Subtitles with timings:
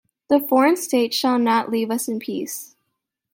[0.29, 2.75] The foreign states shall not leave us in peace.